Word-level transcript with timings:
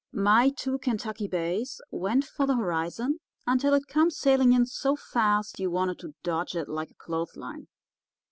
My 0.13 0.49
two 0.49 0.79
Kentucky 0.79 1.27
bays 1.27 1.79
went 1.91 2.25
for 2.25 2.47
the 2.47 2.55
horizon 2.55 3.19
until 3.45 3.75
it 3.75 3.85
come 3.87 4.09
sailing 4.09 4.51
in 4.51 4.65
so 4.65 4.95
fast 4.95 5.59
you 5.59 5.69
wanted 5.69 5.99
to 5.99 6.15
dodge 6.23 6.55
it 6.55 6.67
like 6.67 6.89
a 6.89 6.95
clothesline. 6.95 7.67